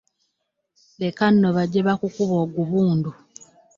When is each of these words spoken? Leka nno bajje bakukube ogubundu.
Leka 1.01 1.25
nno 1.31 1.47
bajje 1.55 1.79
bakukube 1.87 2.35
ogubundu. 2.43 3.11